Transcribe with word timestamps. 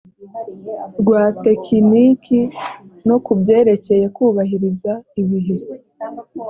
rwa 1.01 1.23
tekiniki 1.43 2.39
no 3.07 3.15
ku 3.23 3.31
byerekeye 3.39 4.05
kubahiriza 4.15 4.91
ibihe 5.21 5.55